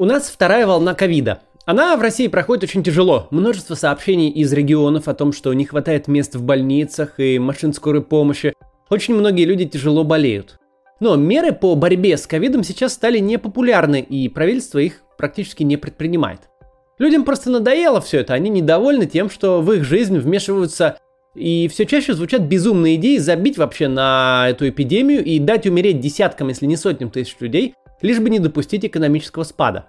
[0.00, 1.40] У нас вторая волна ковида.
[1.66, 3.28] Она в России проходит очень тяжело.
[3.30, 8.00] Множество сообщений из регионов о том, что не хватает мест в больницах и машин скорой
[8.02, 8.54] помощи.
[8.88, 10.58] Очень многие люди тяжело болеют.
[11.00, 16.48] Но меры по борьбе с ковидом сейчас стали непопулярны, и правительство их практически не предпринимает.
[16.98, 20.96] Людям просто надоело все это, они недовольны тем, что в их жизнь вмешиваются
[21.34, 26.48] и все чаще звучат безумные идеи забить вообще на эту эпидемию и дать умереть десяткам,
[26.48, 29.86] если не сотням тысяч людей, лишь бы не допустить экономического спада.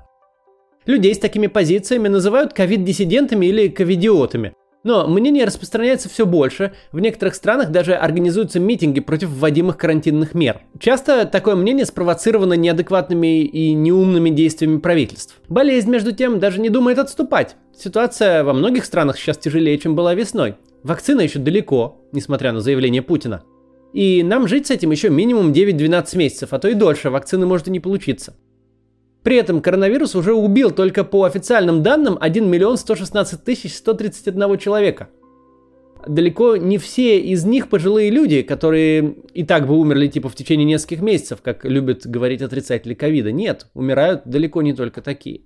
[0.85, 4.53] Людей с такими позициями называют ковид-диссидентами или ковидиотами.
[4.83, 10.61] Но мнение распространяется все больше, в некоторых странах даже организуются митинги против вводимых карантинных мер.
[10.79, 15.39] Часто такое мнение спровоцировано неадекватными и неумными действиями правительств.
[15.49, 17.57] Болезнь, между тем, даже не думает отступать.
[17.77, 20.55] Ситуация во многих странах сейчас тяжелее, чем была весной.
[20.81, 23.43] Вакцина еще далеко, несмотря на заявление Путина.
[23.93, 27.67] И нам жить с этим еще минимум 9-12 месяцев, а то и дольше, вакцины может
[27.67, 28.35] и не получиться.
[29.23, 35.09] При этом коронавирус уже убил только по официальным данным 1 миллион 116 тысяч 131 человека.
[36.07, 40.65] Далеко не все из них пожилые люди, которые и так бы умерли типа в течение
[40.65, 43.31] нескольких месяцев, как любят говорить отрицатели ковида.
[43.31, 45.41] Нет, умирают далеко не только такие.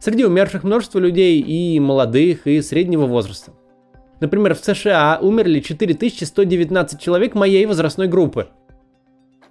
[0.00, 3.52] Среди умерших множество людей и молодых, и среднего возраста.
[4.20, 8.48] Например, в США умерли 4119 человек моей возрастной группы–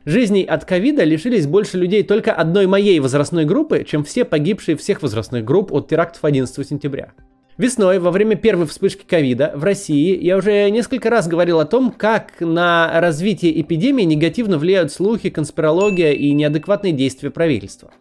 [0.07, 5.01] Жизней от ковида лишились больше людей только одной моей возрастной группы, чем все погибшие всех
[5.01, 7.11] возрастных групп от терактов 11 сентября.
[7.57, 11.91] Весной, во время первой вспышки ковида в России, я уже несколько раз говорил о том,
[11.91, 17.91] как на развитие эпидемии негативно влияют слухи, конспирология и неадекватные действия правительства.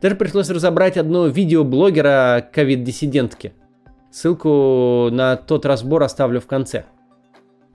[0.00, 3.54] Даже пришлось разобрать одно видео блогера ковид-диссидентки.
[4.10, 6.84] Ссылку на тот разбор оставлю в конце.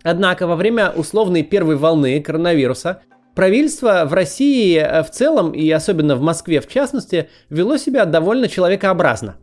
[0.03, 3.01] Однако во время условной первой волны коронавируса
[3.35, 8.47] Правительство в России э, в целом, и особенно в Москве в частности, вело себя довольно
[8.47, 9.35] человекообразно.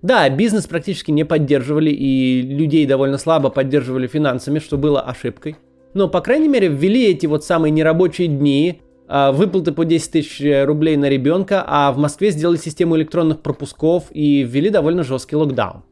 [0.00, 5.56] Да, бизнес практически не поддерживали, и людей довольно слабо поддерживали финансами, что было ошибкой.
[5.92, 10.66] Но, по крайней мере, ввели эти вот самые нерабочие дни, а, выплаты по 10 тысяч
[10.66, 15.82] рублей на ребенка, а в Москве сделали систему электронных пропусков и ввели довольно жесткий локдаун.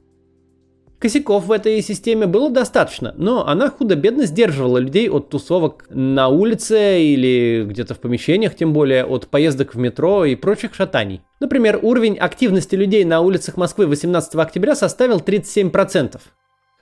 [0.98, 7.02] Косяков в этой системе было достаточно, но она худо-бедно сдерживала людей от тусовок на улице
[7.02, 11.20] или где-то в помещениях, тем более от поездок в метро и прочих шатаний.
[11.38, 16.18] Например, уровень активности людей на улицах Москвы 18 октября составил 37%.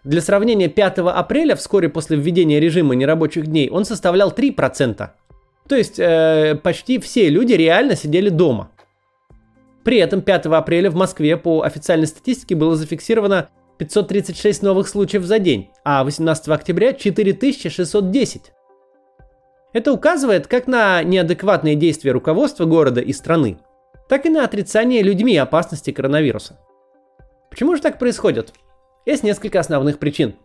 [0.05, 5.09] Для сравнения, 5 апреля, вскоре после введения режима нерабочих дней, он составлял 3%.
[5.69, 8.71] То есть э, почти все люди реально сидели дома.
[9.83, 13.49] При этом 5 апреля в Москве по официальной статистике было зафиксировано
[13.79, 18.53] 536 новых случаев за день, а 18 октября 4610.
[19.73, 23.59] Это указывает как на неадекватные действия руководства города и страны,
[24.09, 26.59] так и на отрицание людьми опасности коронавируса.
[27.51, 28.53] Почему же так происходит?
[29.07, 30.37] Есть несколько основных причин.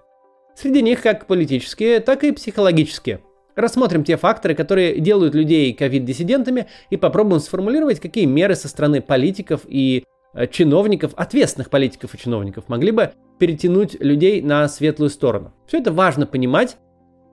[0.55, 3.21] Среди них как политические, так и психологические.
[3.55, 9.61] Рассмотрим те факторы, которые делают людей ковид-диссидентами и попробуем сформулировать, какие меры со стороны политиков
[9.67, 10.05] и
[10.51, 15.53] чиновников, ответственных политиков и чиновников, могли бы перетянуть людей на светлую сторону.
[15.67, 16.77] Все это важно понимать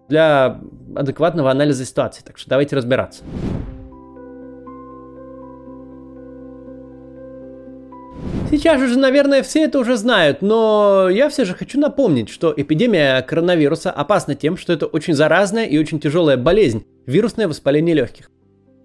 [0.09, 0.61] для
[0.95, 2.23] адекватного анализа ситуации.
[2.25, 3.25] Так что давайте разбираться.
[8.49, 13.21] Сейчас же, наверное, все это уже знают, но я все же хочу напомнить, что эпидемия
[13.23, 18.31] коронавируса опасна тем, что это очень заразная и очень тяжелая болезнь– вирусное воспаление легких.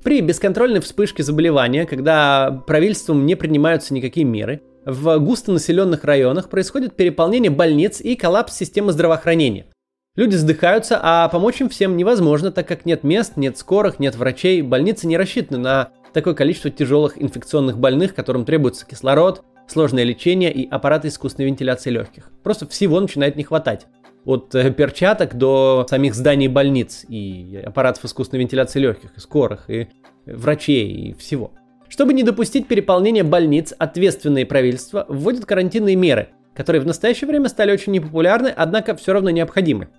[0.03, 7.51] При бесконтрольной вспышке заболевания, когда правительством не принимаются никакие меры, в густонаселенных районах происходит переполнение
[7.51, 9.67] больниц и коллапс системы здравоохранения.
[10.15, 14.63] Люди вздыхаются, а помочь им всем невозможно, так как нет мест, нет скорых, нет врачей,
[14.63, 20.67] больницы не рассчитаны на такое количество тяжелых инфекционных больных, которым требуется кислород, сложное лечение и
[20.67, 22.31] аппараты искусственной вентиляции легких.
[22.43, 23.85] Просто всего начинает не хватать
[24.25, 29.87] от э, перчаток до самих зданий больниц и аппаратов искусственной вентиляции легких, и скорых, и
[30.25, 31.51] врачей, и всего.
[31.89, 37.71] Чтобы не допустить переполнения больниц, ответственные правительства вводят карантинные меры, которые в настоящее время стали
[37.71, 39.89] очень непопулярны, однако все равно необходимы.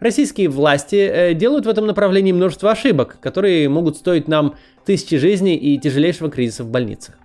[0.00, 5.56] Российские власти э, делают в этом направлении множество ошибок, которые могут стоить нам тысячи жизней
[5.56, 7.16] и тяжелейшего кризиса в больницах.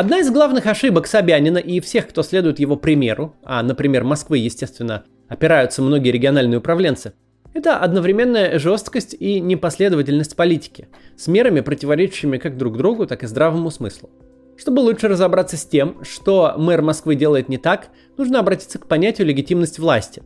[0.00, 5.04] Одна из главных ошибок Собянина и всех, кто следует его примеру, а, например, Москвы, естественно,
[5.28, 7.12] опираются многие региональные управленцы,
[7.52, 10.88] это одновременная жесткость и непоследовательность политики,
[11.18, 14.08] с мерами, противоречащими как друг другу, так и здравому смыслу.
[14.56, 19.26] Чтобы лучше разобраться с тем, что мэр Москвы делает не так, нужно обратиться к понятию
[19.26, 20.22] легитимность власти.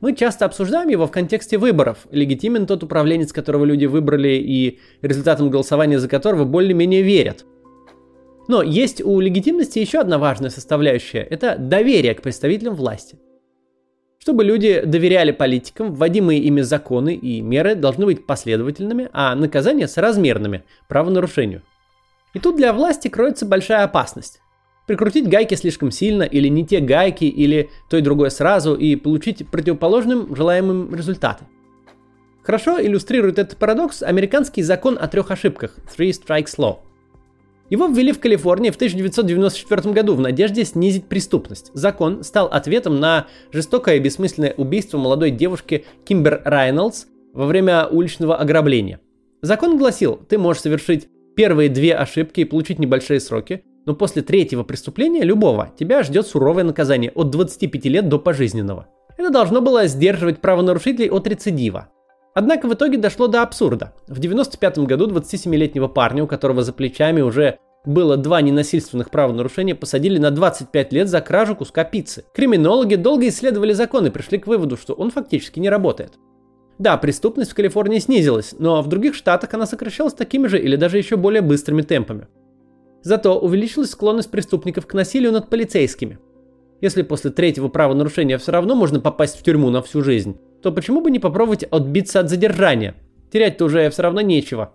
[0.00, 2.06] Мы часто обсуждаем его в контексте выборов.
[2.12, 7.44] Легитимен тот управленец, которого люди выбрали и результатом голосования за которого более-менее верят.
[8.46, 13.18] Но есть у легитимности еще одна важная составляющая– это доверие к представителям власти.
[14.18, 20.64] Чтобы люди доверяли политикам, вводимые ими законы и меры должны быть последовательными, а наказания соразмерными
[20.88, 21.62] правонарушению.
[22.34, 24.40] И тут для власти кроется большая опасность.
[24.86, 29.48] Прикрутить гайки слишком сильно, или не те гайки, или то и другое сразу, и получить
[29.48, 31.44] противоположным желаемым результаты.
[32.42, 36.78] Хорошо иллюстрирует этот парадокс американский закон о трех ошибках– Three Strikes Law–
[37.70, 41.70] его ввели в Калифорнии в 1994 году в надежде снизить преступность.
[41.74, 48.36] Закон стал ответом на жестокое и бессмысленное убийство молодой девушки Кимбер Райнольдс во время уличного
[48.36, 49.00] ограбления.
[49.42, 54.62] Закон гласил, ты можешь совершить первые две ошибки и получить небольшие сроки, но после третьего
[54.62, 58.88] преступления, любого, тебя ждет суровое наказание от 25 лет до пожизненного.
[59.18, 61.88] Это должно было сдерживать правонарушителей от рецидива.
[62.34, 63.92] Однако в итоге дошло до абсурда.
[64.08, 70.18] В 95 году 27-летнего парня, у которого за плечами уже было два ненасильственных правонарушения, посадили
[70.18, 72.24] на 25 лет за кражу куска пиццы.
[72.34, 76.14] Криминологи долго исследовали закон и пришли к выводу, что он фактически не работает.
[76.78, 80.98] Да, преступность в Калифорнии снизилась, но в других штатах она сокращалась такими же или даже
[80.98, 82.26] еще более быстрыми темпами.
[83.02, 86.18] Зато увеличилась склонность преступников к насилию над полицейскими.
[86.80, 91.02] Если после третьего правонарушения все равно можно попасть в тюрьму на всю жизнь, то почему
[91.02, 92.94] бы не попробовать отбиться от задержания?
[93.30, 94.72] Терять-то уже все равно нечего.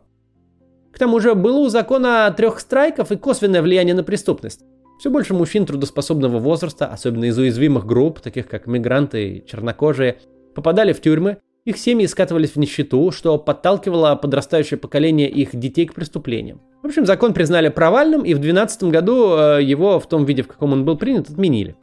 [0.91, 4.61] К тому же было у закона трех страйков и косвенное влияние на преступность.
[4.99, 10.19] Все больше мужчин трудоспособного возраста, особенно из уязвимых групп, таких как мигранты и чернокожие,
[10.53, 15.95] попадали в тюрьмы, их семьи скатывались в нищету, что подталкивало подрастающее поколение их детей к
[15.95, 16.61] преступлениям.
[16.83, 20.47] В общем, закон признали провальным, и в 2012 году э, его в том виде, в
[20.47, 21.77] каком он был принят, отменили.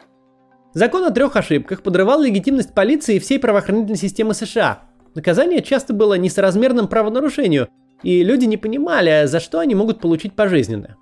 [0.77, 4.83] Закон о трех ошибках подрывал легитимность полиции и всей правоохранительной системы США.
[5.15, 7.69] Наказание часто было несоразмерным правонарушению,
[8.03, 10.99] и люди не понимали, за что они могут получить пожизненное.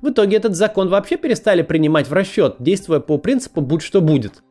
[0.00, 4.42] В итоге этот закон вообще перестали принимать в расчет, действуя по принципу «будь что будет».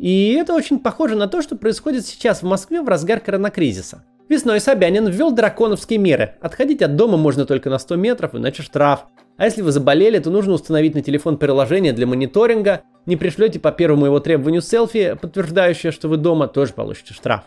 [0.00, 4.02] И это очень похоже на то, что происходит сейчас в Москве в разгар коронакризиса.
[4.28, 6.34] Весной Собянин ввел драконовские меры.
[6.40, 9.06] Отходить от дома можно только на 100 метров, иначе штраф.
[9.36, 12.82] А если вы заболели, то нужно установить на телефон приложение для мониторинга.
[13.06, 17.44] Не пришлете по первому его требованию селфи, подтверждающее, что вы дома, тоже получите штраф.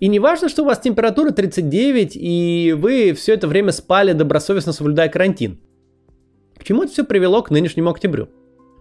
[0.00, 4.72] И не важно, что у вас температура 39, и вы все это время спали, добросовестно
[4.72, 5.58] соблюдая карантин.
[6.56, 8.28] К чему это все привело к нынешнему октябрю?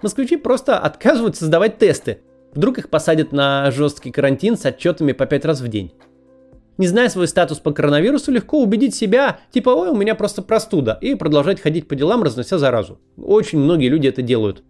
[0.03, 2.19] Москвичи просто отказываются сдавать тесты.
[2.53, 5.93] Вдруг их посадят на жесткий карантин с отчетами по 5 раз в день.
[6.77, 10.97] Не зная свой статус по коронавирусу, легко убедить себя, типа, ой, у меня просто простуда,
[11.01, 12.99] и продолжать ходить по делам, разнося заразу.
[13.17, 14.63] Очень многие люди это делают.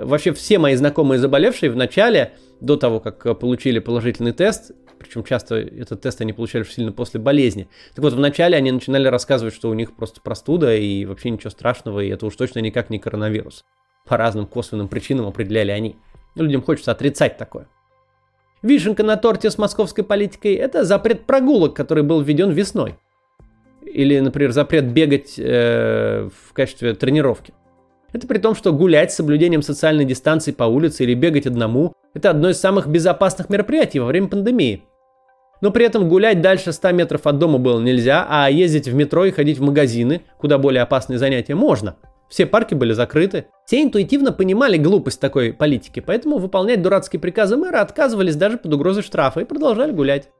[0.00, 5.56] Вообще все мои знакомые заболевшие в начале, до того, как получили положительный тест, причем часто
[5.56, 7.68] этот тест они получали сильно после болезни.
[7.94, 12.00] Так вот, вначале они начинали рассказывать, что у них просто простуда и вообще ничего страшного,
[12.00, 13.64] и это уж точно никак не коронавирус.
[14.06, 15.96] По разным косвенным причинам определяли они.
[16.34, 17.68] Людям хочется отрицать такое.
[18.62, 22.96] Вишенка на торте с московской политикой– это запрет прогулок, который был введен весной.
[23.82, 27.52] Или, например, запрет бегать э, в качестве тренировки.
[28.14, 32.30] Это при том, что гулять с соблюдением социальной дистанции по улице или бегать одному– это
[32.30, 34.84] одно из самых безопасных мероприятий во время пандемии.
[35.60, 39.26] Но при этом гулять дальше 100 метров от дома было нельзя, а ездить в метро
[39.26, 41.96] и ходить в магазины, куда более опасные занятия, можно–
[42.28, 43.46] все парки были закрыты.
[43.64, 49.04] Все интуитивно понимали глупость такой политики, поэтому выполнять дурацкие приказы мэра отказывались даже под угрозой
[49.04, 50.30] штрафа и продолжали гулять.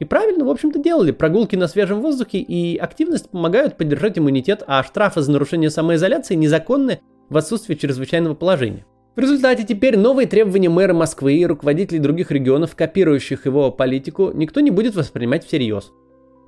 [0.00, 1.12] И правильно, в общем-то, делали.
[1.12, 7.00] Прогулки на свежем воздухе и активность помогают поддержать иммунитет, а штрафы за нарушение самоизоляции незаконны
[7.28, 8.86] в отсутствии чрезвычайного положения.
[9.14, 14.60] В результате теперь новые требования мэра Москвы и руководителей других регионов, копирующих его политику, никто
[14.60, 15.92] не будет воспринимать всерьез.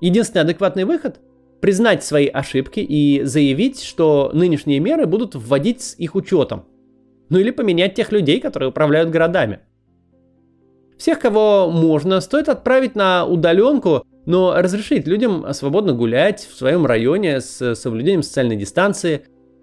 [0.01, 1.21] Единственный адекватный выход
[1.61, 6.65] признать свои ошибки и заявить, что нынешние меры будут вводить с их учетом.
[7.29, 9.61] Ну или поменять тех людей, которые управляют городами.
[11.03, 17.41] Всех, кого можно, стоит отправить на удаленку, но разрешить людям свободно гулять в своем районе
[17.41, 19.23] с соблюдением социальной дистанции.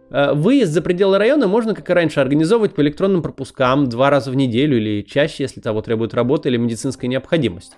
[0.09, 4.31] Э, выезд за пределы района можно, как и раньше, организовывать по электронным пропускам два раза
[4.31, 7.77] в неделю или чаще, если того требует работа или медицинская необходимость.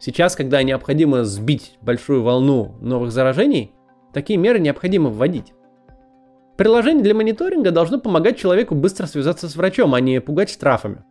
[0.00, 3.72] Сейчас, когда необходимо сбить большую волну новых заражений,
[4.14, 5.52] такие меры необходимо вводить.
[6.56, 11.04] Приложение для мониторинга должно помогать человеку быстро связаться с врачом, а не пугать штрафами.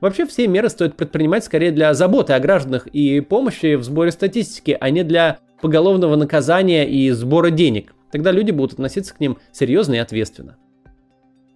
[0.00, 4.76] Вообще все меры стоит предпринимать скорее для заботы о гражданах и помощи в сборе статистики,
[4.78, 7.94] а не для поголовного наказания и сбора денег.
[8.12, 10.56] Тогда люди будут относиться к ним серьезно и ответственно.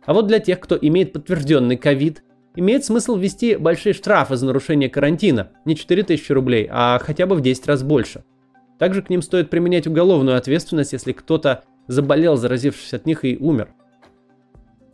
[0.05, 2.23] А вот для тех, кто имеет подтвержденный ковид
[2.57, 7.41] имеет смысл ввести большие штрафы за нарушение карантина, не 4000 рублей, а хотя бы в
[7.41, 8.25] 10 раз больше.
[8.79, 13.69] Также к ним стоит применять уголовную ответственность, если кто-то заболел, заразившись от них и умер.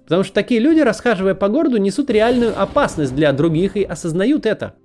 [0.06, 4.76] Потому что такие люди, расхаживая по городу, несут реальную опасность для других и осознают это.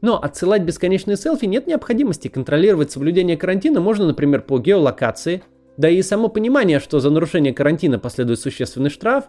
[0.00, 2.28] Но отсылать бесконечные селфи нет необходимости.
[2.28, 5.42] Контролировать соблюдение карантина можно, например, по геолокации.
[5.76, 9.24] Да и само понимание, что за нарушение карантина последует существенный штраф,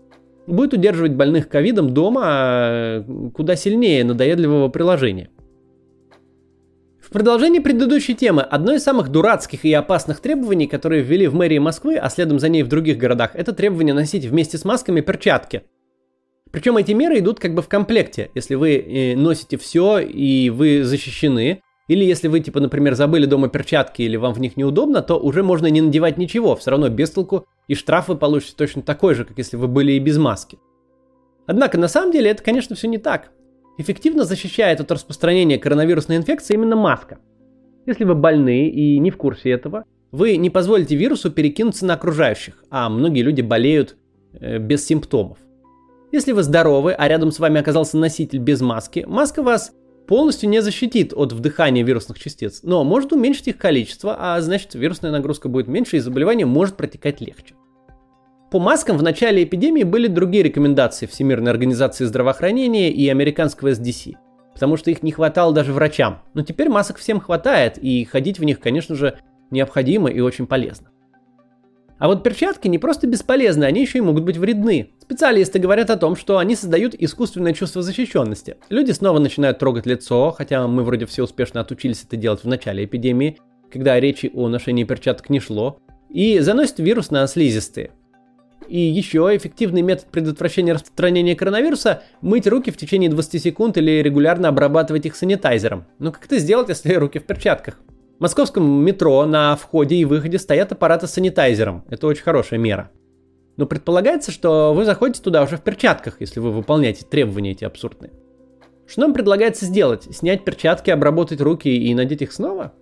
[0.46, 5.32] будет удерживать больных ковидом дома а, куда сильнее надоедливого приложения.
[7.10, 11.58] В продолжении предыдущей темы, одно из самых дурацких и опасных требований, которые ввели в мэрии
[11.58, 15.64] Москвы, а следом за ней в других городах, это требование носить вместе с масками перчатки.
[16.52, 18.30] Причем эти меры идут как бы в комплекте.
[18.36, 23.50] Если вы э, носите все и вы защищены, или если вы, типа, например, забыли дома
[23.50, 27.10] перчатки или вам в них неудобно, то уже можно не надевать ничего, все равно без
[27.10, 30.60] толку, и штраф вы получите точно такой же, как если вы были и без маски.
[31.48, 33.32] Однако на самом деле это, конечно, все не так.
[33.80, 37.18] Эффективно защищает от распространения коронавирусной инфекции именно маска.
[37.86, 42.62] Если вы больны и не в курсе этого, вы не позволите вирусу перекинуться на окружающих,
[42.70, 43.96] а многие люди болеют
[44.34, 45.38] э, без симптомов.
[46.12, 49.72] Если вы здоровы, а рядом с вами оказался носитель без маски, маска вас
[50.08, 55.12] полностью не защитит от вдыхания вирусных частиц, но может уменьшить их количество, а значит вирусная
[55.12, 57.56] нагрузка будет меньше и заболевание может протекать легче.
[58.52, 64.16] По маскам в начале эпидемии были другие рекомендации Всемирной организации здравоохранения и американского SDC,
[64.54, 66.24] потому что их не хватало даже врачам.
[66.34, 69.20] Но теперь масок всем хватает, и ходить в них, конечно же,
[69.52, 70.90] необходимо и очень полезно.
[72.00, 74.94] А вот перчатки не просто бесполезны, они еще и могут быть вредны.
[75.00, 78.58] Специалисты говорят о том, что они создают искусственное чувство защищенности.
[78.70, 82.86] Люди снова начинают трогать лицо, хотя мы вроде все успешно отучились это делать в начале
[82.86, 83.38] эпидемии,
[83.72, 85.78] когда речи о ношении перчаток не шло,
[86.10, 87.92] и заносят вирус на слизистые.
[88.70, 94.48] И еще эффективный метод предотвращения распространения коронавируса– мыть руки в течение 20 секунд или регулярно
[94.48, 95.86] обрабатывать их санитайзером.
[95.98, 97.80] Но как это сделать, если руки в перчатках?
[98.20, 101.84] В московском метро на входе и выходе стоят аппараты с санитайзером.
[101.90, 102.92] Это очень хорошая мера.
[103.58, 108.12] Но предполагается, что вы заходите туда уже в перчатках, если вы выполняете требования эти абсурдные.
[108.86, 110.16] Что нам предлагается сделать?
[110.16, 112.74] Снять перчатки, обработать руки и надеть их снова?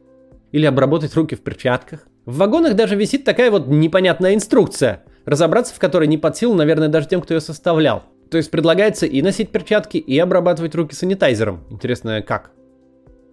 [0.51, 2.08] Или обработать руки в перчатках?
[2.25, 6.88] В вагонах даже висит такая вот непонятная инструкция– разобраться в которой не под силу, наверное,
[6.88, 8.03] даже тем, кто ее составлял.
[8.31, 11.65] То есть предлагается и носить перчатки, и обрабатывать руки санитайзером.
[11.69, 12.51] Интересно, как?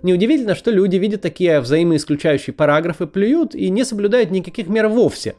[0.02, 5.36] Неудивительно, что люди видят такие взаимоисключающие параграфы, плюют и не соблюдают никаких мер вовсе.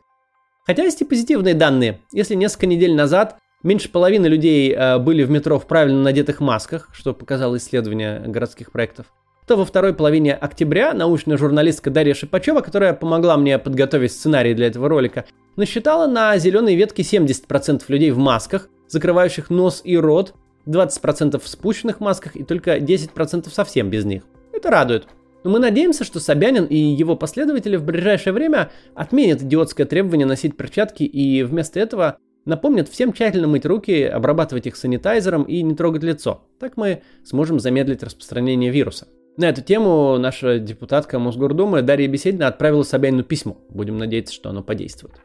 [0.65, 1.99] Хотя есть и позитивные данные.
[2.11, 6.89] Если несколько недель назад меньше половины людей э, были в метро в правильно надетых масках,
[6.93, 9.07] что показало исследование городских проектов,
[9.47, 14.67] то во второй половине октября научная журналистка Дарья Шипачева, которая помогла мне подготовить сценарий для
[14.67, 15.25] этого ролика,
[15.55, 20.33] насчитала на зеленой ветке 70% людей в масках, закрывающих нос и рот,
[20.65, 24.23] 20% в спущенных масках и только 10% совсем без них.
[24.51, 25.07] Это радует.
[25.43, 30.57] Но мы надеемся, что Собянин и его последователи в ближайшее время отменят идиотское требование носить
[30.57, 36.01] перчатки и вместо этого напомнят всем тщательно мыть руки, обрабатывать их санитайзером и не трогать
[36.01, 36.41] лицо.
[36.59, 39.07] Так мы сможем замедлить распространение вируса.
[39.37, 43.57] На эту тему наша депутатка Мосгордумы Дарья Беседина отправила Собянину письмо.
[43.67, 45.15] Будем надеяться, что оно подействует.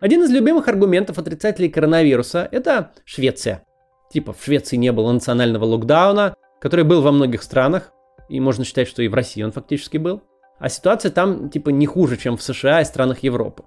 [0.00, 3.62] Один из любимых аргументов отрицателей коронавируса– это Швеция.
[4.10, 7.92] Типа в Швеции не было национального локдауна, который был во многих странах,
[8.30, 10.22] и можно считать, что и в России он фактически был.
[10.58, 13.64] А ситуация там типа не хуже, чем в США и странах Европы.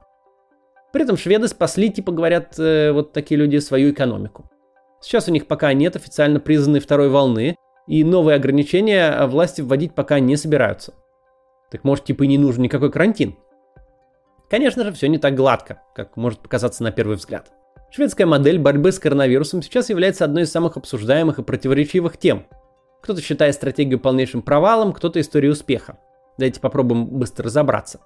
[0.94, 4.50] При этом шведы спасли, типа говорят э, вот такие люди, свою экономику.
[5.00, 7.56] Сейчас у них пока нет официально признанной второй волны,
[7.88, 10.94] и новые ограничения власти вводить пока не собираются.
[11.72, 13.36] Так может типа и не нужен никакой карантин.
[14.50, 17.52] Конечно же, все не так гладко, как может показаться на первый взгляд.
[17.92, 22.46] Шведская модель борьбы с коронавирусом сейчас является одной из самых обсуждаемых и противоречивых тем.
[23.02, 25.98] Кто-то считает стратегию полнейшим провалом, кто-то историей успеха.
[26.38, 28.02] Давайте попробуем быстро разобраться.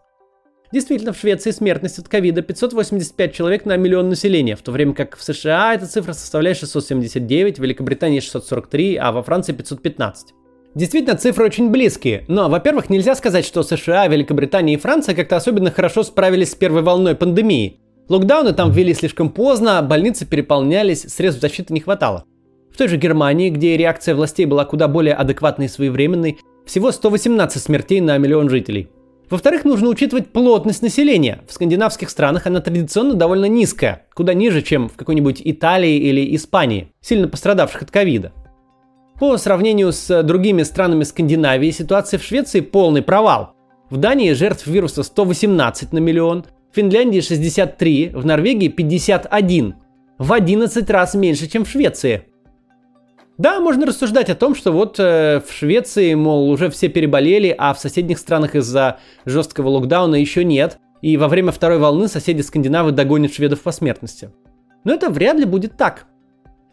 [0.72, 5.18] Действительно, в Швеции смертность от ковида 585 человек на миллион населения, в то время как
[5.18, 10.36] в США эта цифра составляет 679, в Великобритании 643, а во Франции 515.
[10.76, 15.72] Действительно, цифры очень близкие, но, во-первых, нельзя сказать, что США, Великобритания и Франция как-то особенно
[15.72, 17.80] хорошо справились с первой волной пандемии.
[18.08, 22.26] Локдауны там ввели слишком поздно, больницы переполнялись, средств защиты не хватало.
[22.72, 27.62] В той же Германии, где реакция властей была куда более адекватной и своевременной, всего 118
[27.62, 28.90] смертей на миллион жителей.
[29.30, 31.42] Во-вторых, нужно учитывать плотность населения.
[31.48, 36.92] В скандинавских странах она традиционно довольно низкая, куда ниже, чем в какой-нибудь Италии или Испании,
[37.00, 38.32] сильно пострадавших от ковида.
[39.20, 43.54] По сравнению с другими странами Скандинавии, ситуация в Швеции полный провал.
[43.90, 49.76] В Дании жертв вируса 118 на миллион, в Финляндии 63, в Норвегии 51.
[50.18, 52.29] В 11 раз меньше, чем в Швеции.
[53.40, 57.74] Да, можно рассуждать о том, что вот э, в Швеции, мол, уже все переболели, а
[57.74, 62.92] в соседних странах из-за жесткого локдауна еще нет, и во время второй волны соседи скандинавы
[62.92, 64.30] догонят шведов по смертности.
[64.84, 66.06] Но это вряд ли будет так.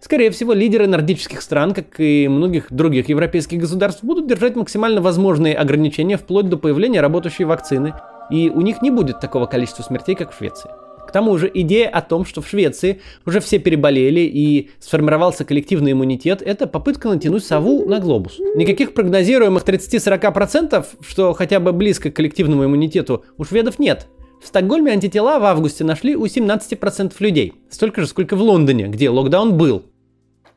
[0.01, 5.55] Скорее всего, лидеры нордических стран, как и многих других европейских государств, будут держать максимально возможные
[5.55, 7.95] ограничения вплоть до появления работающей вакцины,
[8.29, 10.71] и у них не будет такого количества смертей, как в Швеции.
[11.17, 16.43] Тому же идея о том, что в Швеции уже все переболели и сформировался коллективный иммунитет,
[16.43, 18.39] это попытка натянуть сову на глобус.
[18.55, 24.09] Никаких прогнозируемых 30-40%, что хотя бы близко к коллективному иммунитету, у шведов нет.
[24.43, 27.55] В Стокгольме антитела в августе нашли у 17% людей.
[27.71, 29.85] Столько же, сколько в Лондоне, где локдаун был.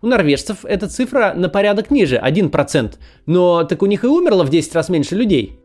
[0.02, 2.96] У норвежцев эта цифра на порядок ниже, 1%.
[3.28, 5.58] Но так у них и умерло в 10 раз меньше людей.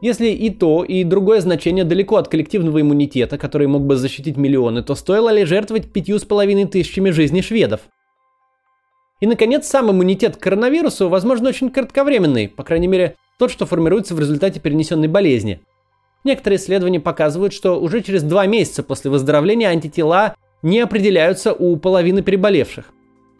[0.00, 4.82] Если и то, и другое значение далеко от коллективного иммунитета, который мог бы защитить миллионы,
[4.82, 7.82] то стоило ли жертвовать пятью с половиной тысячами жизней шведов?
[9.20, 14.14] И, наконец, сам иммунитет к коронавирусу, возможно, очень кратковременный, по крайней мере, тот, что формируется
[14.14, 15.60] в результате перенесенной болезни.
[16.24, 22.22] Некоторые исследования показывают, что уже через два месяца после выздоровления антитела не определяются у половины
[22.22, 22.92] переболевших.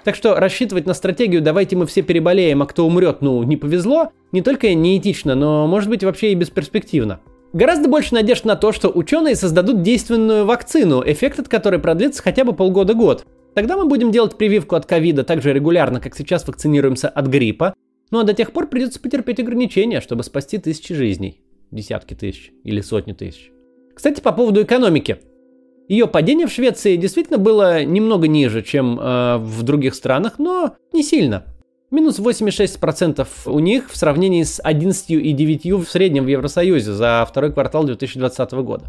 [0.04, 4.12] Так что рассчитывать на стратегию «давайте мы все переболеем, а кто умрет, ну, не повезло»
[4.32, 7.20] не только неэтично, но может быть вообще и бесперспективно.
[7.52, 12.44] Гораздо больше надежд на то, что ученые создадут действенную вакцину, эффект от которой продлится хотя
[12.44, 13.26] бы полгода-год.
[13.54, 17.74] Тогда мы будем делать прививку от ковида так же регулярно, как сейчас вакцинируемся от гриппа,
[18.12, 21.42] ну а до тех пор придется потерпеть ограничения, чтобы спасти тысячи жизней.
[21.72, 23.50] Десятки тысяч или сотни тысяч.
[23.94, 25.18] Кстати, по поводу экономики.
[25.90, 31.02] Ее падение в Швеции действительно было немного ниже, чем э, в других странах, но не
[31.02, 31.46] сильно.
[31.90, 37.82] Минус 86% у них в сравнении с 11,9% в среднем в Евросоюзе за второй квартал
[37.82, 38.84] 2020 года.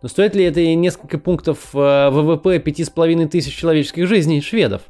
[0.00, 4.80] Но стоит ли это несколько пунктов э, ВВП 5,5 тысяч человеческих жизней шведов?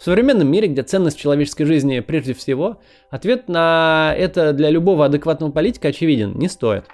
[0.00, 5.52] В современном мире, где ценность человеческой жизни прежде всего, ответ на это для любого адекватного
[5.52, 6.86] политика очевиден– не стоит.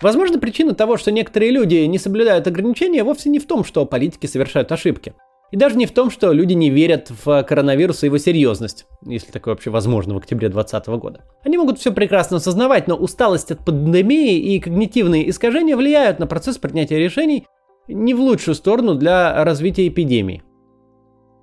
[0.00, 4.26] Возможно, причина того, что некоторые люди не соблюдают ограничения, вовсе не в том, что политики
[4.26, 5.14] совершают ошибки.
[5.50, 9.32] И даже не в том, что люди не верят в коронавирус и его серьезность, если
[9.32, 11.24] такое вообще возможно в октябре 2020 года.
[11.42, 16.58] Они могут все прекрасно осознавать, но усталость от пандемии и когнитивные искажения влияют на процесс
[16.58, 17.46] принятия решений
[17.88, 20.42] не в лучшую сторону для развития эпидемии.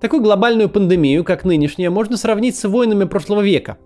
[0.00, 3.78] Такую глобальную пандемию, как нынешняя, можно сравнить с войнами прошлого века–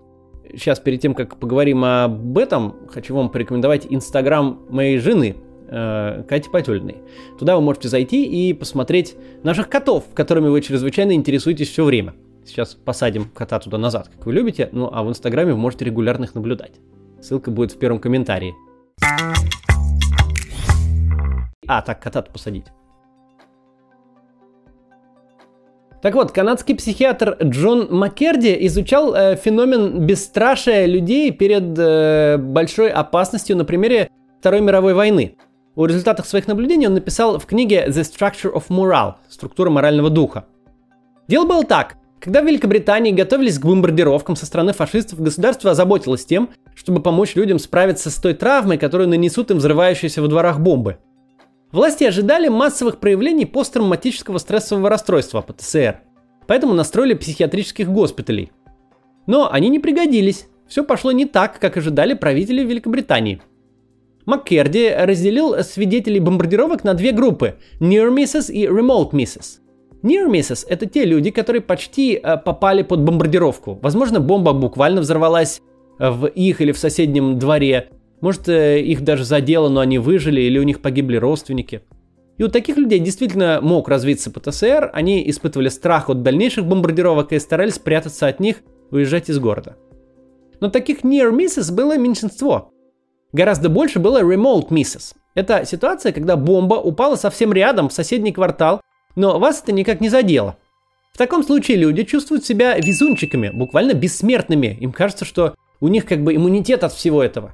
[0.55, 5.35] сейчас перед тем, как поговорим об этом, хочу вам порекомендовать инстаграм моей жены,
[5.67, 6.97] э, Кати Потюльной.
[7.39, 12.13] Туда вы можете зайти и посмотреть наших котов, которыми вы чрезвычайно интересуетесь все время.
[12.45, 16.25] Сейчас посадим кота туда назад, как вы любите, ну а в инстаграме вы можете регулярно
[16.25, 16.73] их наблюдать.
[17.21, 18.55] Ссылка будет в первом комментарии.
[21.67, 22.65] А, так, кота посадить.
[26.01, 33.55] Так вот, канадский психиатр Джон Маккерди изучал э, феномен бесстрашия людей перед э, большой опасностью
[33.55, 34.09] на примере
[34.39, 35.35] Второй мировой войны.
[35.75, 40.45] О результатах своих наблюдений он написал в книге The Structure of Morale– Структура морального духа.
[41.27, 41.97] Дело было так.
[42.19, 47.59] Когда в Великобритании готовились к бомбардировкам со стороны фашистов, государство озаботилось тем, чтобы помочь людям
[47.59, 50.97] справиться с той травмой, которую нанесут им взрывающиеся во дворах бомбы–
[51.71, 56.01] Власти ожидали массовых проявлений посттравматического стрессового расстройства, ПТСР,
[56.45, 58.51] поэтому настроили психиатрических госпиталей.
[59.25, 63.41] Но они не пригодились, все пошло не так, как ожидали правители Великобритании.
[64.25, 69.59] Маккерди разделил свидетелей бомбардировок на две группы– Near Misses и Remote Misses.
[70.03, 73.79] Near Misses– это те люди, которые почти э, попали под бомбардировку.
[73.81, 75.61] Возможно, бомба буквально взорвалась
[75.99, 77.89] в их или в соседнем дворе,
[78.21, 81.81] может, э, их даже задело, но они выжили, или у них погибли родственники.
[82.37, 87.39] И у таких людей действительно мог развиться ПТСР, они испытывали страх от дальнейших бомбардировок и
[87.39, 88.57] старались спрятаться от них,
[88.89, 89.75] уезжать из города.
[90.59, 92.71] Но таких near misses было меньшинство.
[93.33, 95.13] Гораздо больше было remote misses.
[95.33, 98.81] Это ситуация, когда бомба упала совсем рядом, в соседний квартал,
[99.15, 100.57] но вас это никак не задело.
[101.13, 104.77] В таком случае люди чувствуют себя везунчиками, буквально бессмертными.
[104.79, 107.53] Им кажется, что у них как бы иммунитет от всего этого.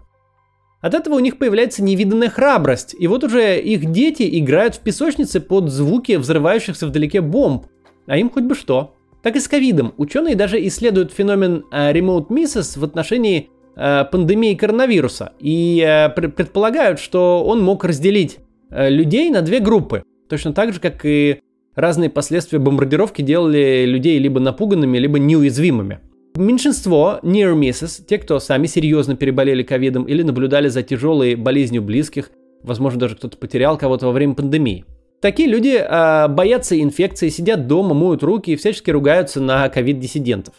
[0.81, 5.39] От этого у них появляется невиданная храбрость, и вот уже их дети играют в песочнице
[5.39, 7.65] под звуки взрывающихся вдалеке бомб,
[8.05, 8.95] а им хоть бы что.
[9.23, 9.93] Так и с ковидом.
[9.97, 16.99] Ученые даже исследуют феномен э, remote misses в отношении э, пандемии коронавируса и э, предполагают,
[16.99, 18.37] что он мог разделить
[18.69, 20.03] э, людей на две группы.
[20.29, 21.41] Точно так же, как и
[21.75, 25.99] разные последствия бомбардировки делали людей либо напуганными, либо неуязвимыми.
[26.37, 32.29] Меньшинство near misses, те, кто сами серьезно переболели ковидом или наблюдали за тяжелой болезнью близких,
[32.61, 34.85] возможно, даже кто-то потерял кого-то во время пандемии.
[35.19, 40.53] Такие люди э, боятся инфекции, сидят дома, моют руки и всячески ругаются на ковид-диссидентов.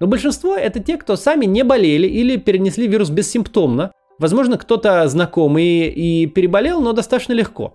[0.00, 3.92] Но большинство это те, кто сами не болели или перенесли вирус бессимптомно.
[4.18, 7.74] Возможно, кто-то знакомый и переболел, но достаточно легко.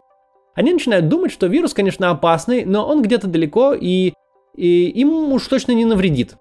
[0.54, 4.14] Они начинают думать, что вирус, конечно, опасный, но он где-то далеко и,
[4.56, 6.36] и им уж точно не навредит.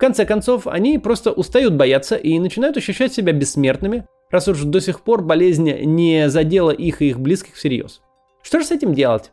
[0.00, 5.02] Конце концов, они просто устают бояться и начинают ощущать себя бессмертными, раз уж до сих
[5.02, 8.00] пор болезнь не задела их и их близких всерьез.
[8.42, 9.30] Что же с этим делать?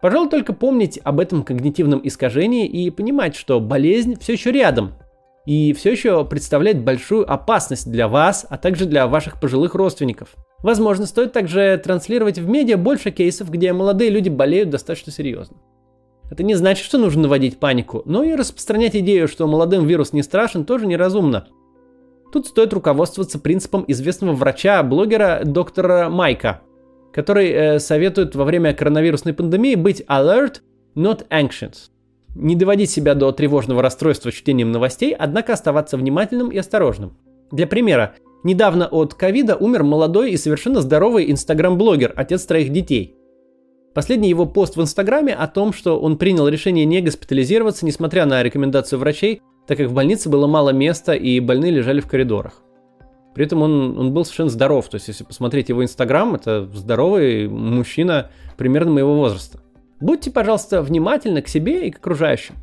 [0.00, 4.94] Пожалуй, только помнить об этом когнитивном искажении и понимать, что болезнь все еще рядом
[5.46, 10.34] и все еще представляет большую опасность для вас, а также для ваших пожилых родственников.
[10.58, 15.56] Возможно, стоит также транслировать в медиа больше кейсов, где молодые люди болеют достаточно серьезно.
[16.30, 20.22] Это не значит, что нужно наводить панику, но и распространять идею, что молодым вирус не
[20.22, 21.48] страшен, тоже неразумно.
[22.32, 26.60] Тут стоит руководствоваться принципом известного врача-блогера доктора Майка,
[27.12, 30.60] который э, советует во время коронавирусной пандемии быть alert,
[30.94, 31.90] not anxious.
[32.36, 37.16] Не доводить себя до тревожного расстройства чтением новостей, однако оставаться внимательным и осторожным.
[37.50, 38.14] Для примера,
[38.44, 43.16] недавно от ковида умер молодой и совершенно здоровый инстаграм-блогер, отец троих детей.
[43.94, 48.42] Последний его пост в инстаграме о том, что он принял решение не госпитализироваться, несмотря на
[48.42, 52.62] рекомендацию врачей, так как в больнице было мало места и больные лежали в коридорах.
[53.34, 54.88] При этом он, он был совершенно здоров.
[54.88, 59.60] То есть, если посмотреть его инстаграм, это здоровый мужчина примерно моего возраста.
[60.00, 62.54] Будьте, пожалуйста, внимательны к себе и к окружающим.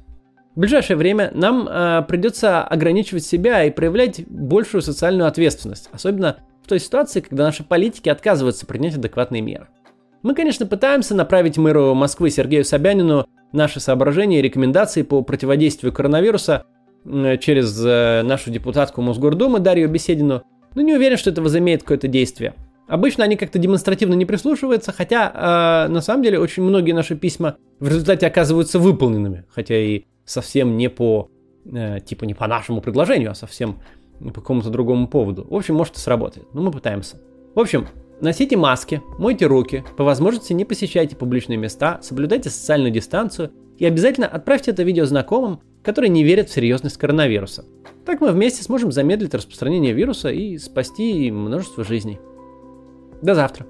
[0.55, 6.67] В ближайшее время нам э, придется ограничивать себя и проявлять большую социальную ответственность, особенно в
[6.67, 9.67] той ситуации, когда наши политики отказываются принять адекватные меры.
[10.27, 16.65] Мы, конечно, пытаемся направить мэру Москвы Сергею Собянину наши соображения и рекомендации по противодействию коронавируса
[17.05, 20.43] через э, нашу депутатку Мосгордумы Дарью Беседину,
[20.75, 22.55] но не уверен, что это возымеет какое-то действие.
[22.89, 27.55] Обычно они как-то демонстративно не прислушиваются, хотя э, на самом деле очень многие наши письма
[27.79, 31.31] в результате оказываются выполненными, хотя и совсем не по
[31.71, 33.79] э, типа не по нашему предложению, а совсем
[34.19, 35.47] по какому-то другому поводу.
[35.49, 37.15] В общем, может и сработает, но мы пытаемся.
[37.55, 37.87] В общем,
[38.21, 44.27] носите маски, мойте руки, по возможности не посещайте публичные места, соблюдайте социальную дистанцию и обязательно
[44.27, 47.65] отправьте это видео знакомым, которые не верят в серьезность коронавируса.
[48.05, 52.19] Так мы вместе сможем замедлить распространение вируса и спасти множество жизней.
[53.21, 53.65] До завтра.